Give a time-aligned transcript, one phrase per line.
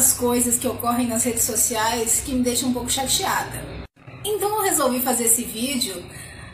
[0.00, 3.62] tantas coisas que ocorrem nas redes sociais que me deixam um pouco chateada.
[4.24, 6.02] Então eu resolvi fazer esse vídeo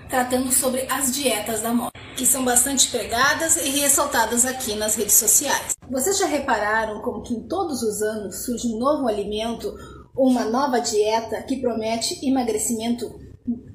[0.09, 5.14] tratando sobre as dietas da moda, que são bastante pregadas e ressaltadas aqui nas redes
[5.14, 5.77] sociais.
[5.89, 9.72] Vocês já repararam como que em todos os anos surge um novo alimento
[10.14, 13.21] ou uma nova dieta que promete emagrecimento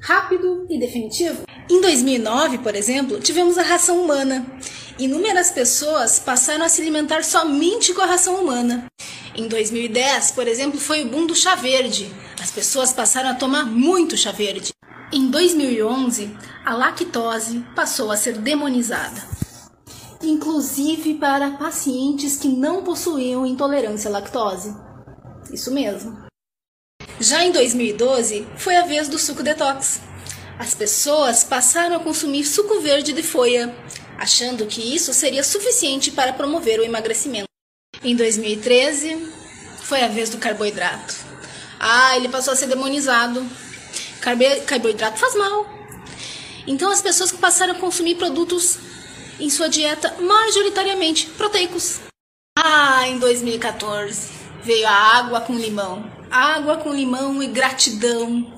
[0.01, 1.43] rápido e definitivo?
[1.69, 4.45] Em 2009, por exemplo, tivemos a ração humana.
[4.99, 8.85] Inúmeras pessoas passaram a se alimentar somente com a ração humana.
[9.35, 12.13] Em 2010, por exemplo, foi o boom do chá verde.
[12.41, 14.71] As pessoas passaram a tomar muito chá verde.
[15.11, 19.21] Em 2011, a lactose passou a ser demonizada,
[20.21, 24.73] inclusive para pacientes que não possuíam intolerância à lactose.
[25.51, 26.17] Isso mesmo.
[27.19, 30.01] Já em 2012, foi a vez do suco detox.
[30.57, 33.75] As pessoas passaram a consumir suco verde de folha,
[34.21, 37.47] achando que isso seria suficiente para promover o emagrecimento.
[38.03, 39.17] Em 2013,
[39.81, 41.15] foi a vez do carboidrato.
[41.79, 43.43] Ah, ele passou a ser demonizado.
[44.67, 45.65] Carboidrato faz mal.
[46.67, 48.77] Então as pessoas passaram a consumir produtos
[49.39, 51.99] em sua dieta majoritariamente proteicos.
[52.55, 54.29] Ah, em 2014
[54.63, 56.05] veio a água com limão.
[56.29, 58.53] Água com limão e gratidão.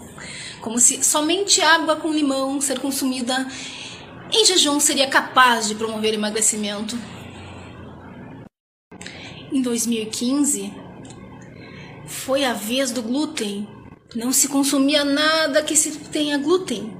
[0.59, 3.47] Como se somente água com limão ser consumida
[4.33, 6.97] em jejum seria capaz de promover emagrecimento.
[9.51, 10.73] Em 2015,
[12.07, 13.67] foi a vez do glúten.
[14.15, 16.97] Não se consumia nada que se tenha glúten.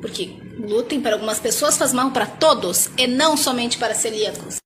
[0.00, 0.26] Porque
[0.58, 4.56] glúten para algumas pessoas faz mal para todos e não somente para celíacos.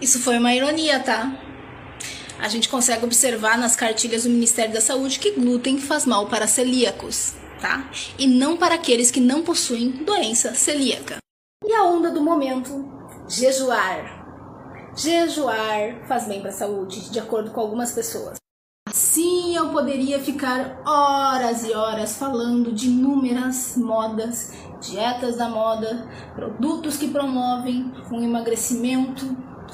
[0.00, 1.40] Isso foi uma ironia, tá?
[2.38, 6.46] A gente consegue observar nas cartilhas do Ministério da Saúde que glúten faz mal para
[6.46, 7.32] celíacos,
[7.64, 7.88] tá?
[8.18, 11.16] E não para aqueles que não possuem doença celíaca.
[11.64, 12.92] E a onda do momento?
[13.26, 14.92] Jejuar.
[14.94, 18.36] Jejuar faz bem para a saúde, de acordo com algumas pessoas.
[18.92, 26.98] Sim, eu poderia ficar horas e horas falando de inúmeras modas, dietas da moda, produtos
[26.98, 29.24] que promovem um emagrecimento.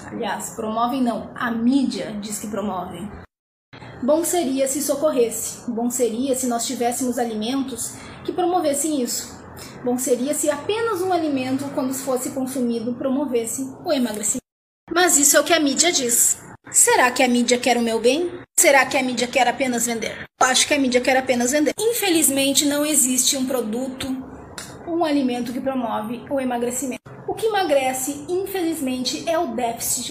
[0.07, 3.11] Aliás, promovem não, a mídia diz que promovem.
[4.03, 7.93] Bom seria se socorresse, bom seria se nós tivéssemos alimentos
[8.25, 9.39] que promovessem isso.
[9.85, 14.41] Bom seria se apenas um alimento, quando fosse consumido, promovesse o emagrecimento.
[14.91, 16.39] Mas isso é o que a mídia diz.
[16.71, 18.31] Será que a mídia quer o meu bem?
[18.59, 20.25] Será que a mídia quer apenas vender?
[20.41, 21.75] Eu acho que a mídia quer apenas vender.
[21.79, 24.07] Infelizmente, não existe um produto,
[24.87, 27.03] um alimento que promove o emagrecimento.
[27.29, 30.11] O que emagrece, infelizmente, é o déficit.